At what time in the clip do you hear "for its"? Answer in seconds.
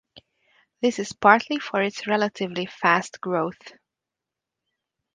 1.59-2.07